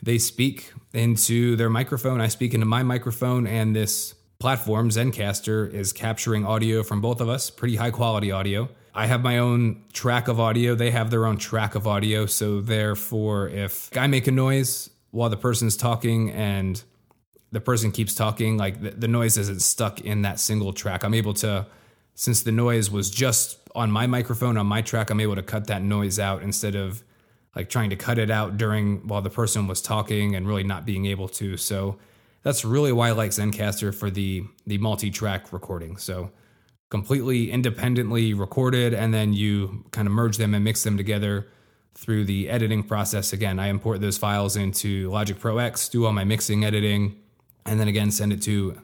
they 0.03 0.18
speak 0.18 0.74
into 0.94 1.56
their 1.56 1.70
microphone. 1.70 2.20
I 2.20 2.27
speak 2.27 2.53
into 2.53 2.65
my 2.65 2.84
microphone, 2.84 3.48
and 3.48 3.75
this 3.75 4.15
platform, 4.39 4.89
Zencastr, 4.89 5.72
is 5.72 5.94
capturing 5.94 6.46
audio 6.46 6.84
from 6.84 7.00
both 7.00 7.22
of 7.22 7.30
us, 7.30 7.50
pretty 7.50 7.75
high 7.75 7.91
quality 7.91 8.32
audio. 8.32 8.70
I 8.93 9.05
have 9.05 9.21
my 9.21 9.38
own 9.38 9.83
track 9.93 10.27
of 10.27 10.39
audio. 10.39 10.75
They 10.75 10.91
have 10.91 11.10
their 11.10 11.25
own 11.25 11.38
track 11.38 11.75
of 11.75 11.88
audio. 11.88 12.25
So, 12.25 12.62
therefore, 12.62 13.48
if 13.50 13.95
I 13.95 14.07
make 14.07 14.27
a 14.27 14.31
noise 14.31 14.89
while 15.12 15.29
the 15.29 15.38
person's 15.38 15.77
talking 15.77 16.31
and 16.31 16.81
the 17.51 17.62
person 17.62 17.91
keeps 17.91 18.15
talking, 18.15 18.57
like 18.57 18.81
the, 18.81 18.91
the 18.91 19.07
noise 19.07 19.38
isn't 19.38 19.62
stuck 19.62 20.01
in 20.01 20.24
that 20.24 20.39
single 20.39 20.74
track, 20.74 21.03
I'm 21.03 21.13
able 21.13 21.33
to, 21.36 21.67
since 22.15 22.43
the 22.43 22.51
noise 22.51 22.91
was 22.91 23.10
just 23.10 23.57
on 23.75 23.91
my 23.91 24.07
microphone, 24.07 24.57
on 24.57 24.67
my 24.67 24.81
track, 24.81 25.10
I'm 25.10 25.19
able 25.21 25.36
to 25.36 25.43
cut 25.43 25.67
that 25.67 25.81
noise 25.81 26.19
out 26.19 26.43
instead 26.43 26.75
of 26.75 27.03
like 27.55 27.69
trying 27.69 27.89
to 27.89 27.95
cut 27.95 28.17
it 28.17 28.29
out 28.29 28.57
during 28.57 29.07
while 29.07 29.21
the 29.21 29.29
person 29.29 29.67
was 29.67 29.81
talking 29.81 30.36
and 30.36 30.48
really 30.48 30.63
not 30.63 30.86
being 30.86 31.05
able 31.05 31.27
to. 31.29 31.57
So, 31.57 31.98
that's 32.43 32.65
really 32.65 32.91
why 32.91 33.10
I 33.10 33.12
like 33.12 33.31
Zencastr 33.31 33.93
for 33.93 34.10
the 34.10 34.43
the 34.65 34.77
multi-track 34.77 35.53
recording. 35.53 35.98
So 35.98 36.31
completely 36.91 37.50
independently 37.50 38.36
recorded, 38.36 38.93
and 38.93 39.12
then 39.12 39.33
you 39.33 39.83
kind 39.91 40.07
of 40.07 40.13
merge 40.13 40.38
them 40.38 40.53
and 40.53 40.63
mix 40.63 40.83
them 40.83 40.98
together 40.98 41.48
through 41.95 42.25
the 42.25 42.50
editing 42.50 42.83
process. 42.83 43.33
Again, 43.33 43.60
I 43.60 43.67
import 43.67 44.01
those 44.01 44.19
files 44.19 44.55
into 44.55 45.10
Logic 45.10 45.39
Pro 45.39 45.57
X, 45.57 45.89
do 45.89 46.05
all 46.05 46.13
my 46.13 46.24
mixing, 46.24 46.63
editing, 46.63 47.17
and 47.65 47.79
then 47.79 47.88
again 47.88 48.12
send 48.12 48.31
it 48.31 48.41
to 48.43 48.79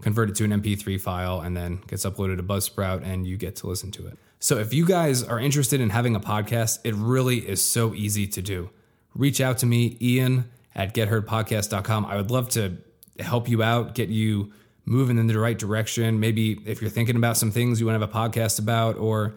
convert 0.00 0.30
it 0.30 0.36
to 0.36 0.44
an 0.44 0.52
MP3 0.52 0.98
file, 1.00 1.40
and 1.40 1.56
then 1.56 1.82
gets 1.86 2.06
uploaded 2.06 2.36
to 2.38 2.42
Buzzsprout, 2.42 3.02
and 3.04 3.26
you 3.26 3.36
get 3.36 3.56
to 3.56 3.66
listen 3.66 3.90
to 3.90 4.06
it. 4.06 4.16
So 4.38 4.58
if 4.58 4.72
you 4.72 4.86
guys 4.86 5.24
are 5.24 5.40
interested 5.40 5.80
in 5.80 5.90
having 5.90 6.14
a 6.14 6.20
podcast, 6.20 6.78
it 6.84 6.94
really 6.94 7.38
is 7.38 7.62
so 7.62 7.92
easy 7.92 8.28
to 8.28 8.40
do. 8.40 8.70
Reach 9.14 9.40
out 9.40 9.58
to 9.58 9.66
me, 9.66 9.98
Ian 10.00 10.48
at 10.76 10.94
getheardpodcast.com. 10.94 12.06
I 12.06 12.16
would 12.16 12.30
love 12.30 12.48
to 12.50 12.78
help 13.18 13.48
you 13.48 13.64
out, 13.64 13.96
get 13.96 14.08
you 14.10 14.52
moving 14.88 15.18
in 15.18 15.26
the 15.26 15.38
right 15.38 15.58
direction. 15.58 16.18
Maybe 16.18 16.58
if 16.64 16.80
you're 16.80 16.90
thinking 16.90 17.16
about 17.16 17.36
some 17.36 17.50
things 17.50 17.78
you 17.78 17.86
want 17.86 18.00
to 18.00 18.06
have 18.06 18.08
a 18.08 18.12
podcast 18.12 18.58
about, 18.58 18.96
or 18.96 19.34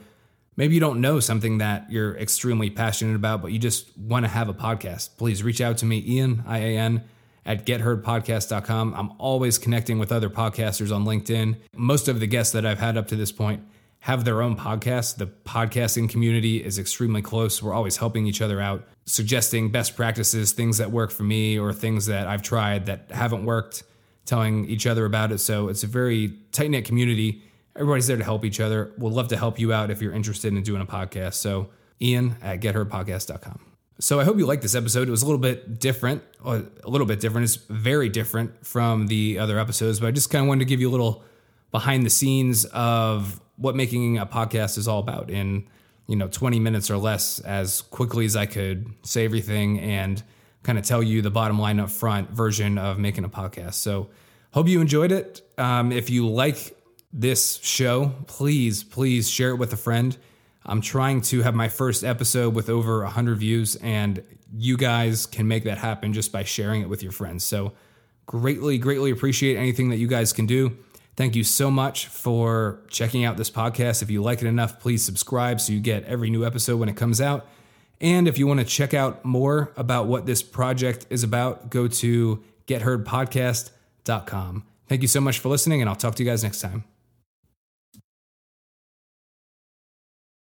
maybe 0.56 0.74
you 0.74 0.80
don't 0.80 1.02
know 1.02 1.20
something 1.20 1.58
that 1.60 1.92
you're 1.92 2.16
extremely 2.18 2.70
passionate 2.70 3.16
about, 3.16 3.42
but 3.42 3.52
you 3.52 3.60
just 3.60 3.96
want 3.98 4.24
to 4.26 4.30
have 4.30 4.50
a 4.50 4.54
podcast, 4.54 5.18
please 5.18 5.44
reach 5.44 5.62
out 5.62 5.78
to 5.80 5.86
me, 5.86 6.04
Ian, 6.08 6.44
I 6.48 6.60
A 6.60 6.78
N, 6.78 7.04
at 7.46 7.66
getheardpodcast.com. 7.66 8.94
I'm 8.94 9.12
always 9.18 9.58
connecting 9.58 10.00
with 10.00 10.12
other 10.12 10.30
podcasters 10.30 10.96
on 10.96 11.06
LinkedIn. 11.06 11.58
Most 11.76 12.08
of 12.08 12.20
the 12.20 12.28
guests 12.28 12.54
that 12.54 12.66
I've 12.66 12.80
had 12.80 12.98
up 12.98 13.08
to 13.08 13.16
this 13.16 13.32
point 13.32 13.64
have 14.02 14.26
their 14.26 14.42
own 14.42 14.56
podcast. 14.56 15.18
The 15.18 15.28
podcasting 15.28 16.10
community 16.10 16.64
is 16.64 16.80
extremely 16.80 17.22
close. 17.22 17.62
We're 17.62 17.74
always 17.74 17.98
helping 17.98 18.26
each 18.26 18.42
other 18.42 18.60
out, 18.60 18.88
suggesting 19.06 19.72
best 19.72 19.96
practices, 19.96 20.54
things 20.54 20.78
that 20.78 20.92
work 20.92 21.12
for 21.12 21.24
me, 21.24 21.60
or 21.60 21.72
things 21.74 22.08
that 22.08 22.28
I've 22.28 22.42
tried 22.42 22.88
that 22.88 23.12
haven't 23.12 23.46
worked, 23.46 23.84
telling 24.26 24.66
each 24.66 24.88
other 24.88 25.06
about 25.06 25.32
it. 25.32 25.40
So 25.40 25.68
it's 25.68 25.84
a 25.84 25.88
very 25.88 26.34
tight 26.52 26.70
knit 26.70 26.86
community. 26.86 27.42
Everybody's 27.76 28.08
there 28.08 28.18
to 28.18 28.24
help 28.24 28.46
each 28.46 28.60
other. 28.60 28.92
We'll 28.98 29.12
love 29.12 29.30
to 29.30 29.38
help 29.38 29.60
you 29.60 29.74
out 29.74 29.92
if 29.92 30.02
you're 30.02 30.14
interested 30.14 30.54
in 30.54 30.62
doing 30.64 30.82
a 30.82 30.86
podcast. 30.86 31.36
So, 31.36 31.70
Ian 32.02 32.36
at 32.42 32.60
getheardpodcast.com. 32.60 33.60
So 34.00 34.20
I 34.20 34.24
hope 34.24 34.38
you 34.38 34.48
liked 34.48 34.64
this 34.64 34.74
episode. 34.74 35.08
It 35.08 35.12
was 35.12 35.22
a 35.22 35.26
little 35.26 35.40
bit 35.40 35.80
different, 35.80 36.24
uh, 36.44 36.62
a 36.84 36.90
little 36.90 37.06
bit 37.06 37.20
different. 37.20 37.46
It's 37.46 37.58
very 37.58 38.10
different 38.10 38.66
from 38.66 39.06
the 39.06 39.38
other 39.38 39.60
episodes, 39.60 40.00
but 40.00 40.08
I 40.08 40.12
just 40.12 40.32
kind 40.32 40.44
of 40.44 40.48
wanted 40.48 40.62
to 40.62 40.66
give 40.66 40.82
you 40.82 40.90
a 40.90 40.92
little 40.92 41.24
behind 41.70 42.04
the 42.04 42.10
scenes 42.10 42.66
of 42.66 43.40
what 43.58 43.76
making 43.76 44.18
a 44.18 44.26
podcast 44.26 44.80
is 44.80 44.88
all 44.88 45.00
about 45.00 45.30
in 45.30 45.68
you 46.08 46.16
know 46.16 46.28
20 46.28 46.60
minutes 46.60 46.90
or 46.90 46.98
less 46.98 47.40
as 47.42 47.82
quickly 47.84 48.26
as 48.26 48.36
I 48.36 48.48
could 48.48 48.92
say 49.04 49.24
everything 49.24 49.80
and 49.80 50.22
kind 50.64 50.78
of 50.78 50.86
tell 50.86 51.02
you 51.02 51.22
the 51.22 51.32
bottom 51.32 51.60
line 51.60 51.80
up 51.80 51.90
front 51.90 52.30
version 52.30 52.78
of 52.78 53.00
making 53.00 53.24
a 53.24 53.30
podcast. 53.30 53.76
So 53.76 54.10
hope 54.52 54.68
you 54.68 54.82
enjoyed 54.82 55.12
it. 55.12 55.42
Um, 55.58 55.92
if 55.92 56.10
you 56.10 56.28
like 56.28 56.78
this 57.14 57.58
show, 57.58 58.14
please 58.28 58.84
please 58.84 59.30
share 59.30 59.50
it 59.50 59.56
with 59.56 59.74
a 59.74 59.78
friend. 59.78 60.18
I'm 60.66 60.82
trying 60.82 61.22
to 61.22 61.42
have 61.42 61.56
my 61.56 61.70
first 61.70 62.04
episode 62.04 62.54
with 62.54 62.70
over 62.70 63.02
100 63.04 63.38
views, 63.38 63.76
and 63.78 64.24
you 64.56 64.78
guys 64.78 65.26
can 65.26 65.48
make 65.48 65.64
that 65.64 65.80
happen 65.80 66.14
just 66.14 66.32
by 66.32 66.44
sharing 66.44 66.82
it 66.82 66.90
with 66.90 67.02
your 67.02 67.12
friends. 67.12 67.44
So, 67.44 67.74
greatly, 68.28 68.78
greatly 68.78 69.10
appreciate 69.10 69.58
anything 69.58 69.90
that 69.90 69.98
you 69.98 70.08
guys 70.08 70.32
can 70.32 70.46
do. 70.46 70.78
Thank 71.16 71.36
you 71.36 71.44
so 71.44 71.72
much 71.72 72.08
for 72.08 72.82
checking 72.90 73.26
out 73.26 73.38
this 73.38 73.50
podcast. 73.50 74.02
If 74.02 74.12
you 74.12 74.22
like 74.22 74.42
it 74.42 74.48
enough, 74.48 74.80
please 74.80 75.04
subscribe 75.04 75.60
so 75.60 75.74
you 75.74 75.80
get 75.80 76.04
every 76.06 76.30
new 76.30 76.46
episode 76.46 76.78
when 76.78 76.90
it 76.90 76.96
comes 76.96 77.20
out. 77.20 77.48
And 78.02 78.28
if 78.28 78.38
you 78.40 78.48
want 78.48 78.60
to 78.60 78.66
check 78.66 78.94
out 78.94 79.24
more 79.24 79.72
about 79.78 80.08
what 80.08 80.26
this 80.26 80.42
project 80.42 81.06
is 81.10 81.24
about, 81.24 81.70
go 81.70 81.88
to 81.88 82.44
getheardpodcast.com. 82.68 84.64
Thank 84.88 85.02
you 85.04 85.08
so 85.08 85.22
much 85.22 85.40
for 85.40 85.50
listening, 85.50 85.82
and 85.82 85.90
I'll 85.90 85.96
talk 85.96 86.16
to 86.16 86.24
you 86.24 86.30
guys 86.30 86.44
next 86.44 86.60
time. 86.62 86.84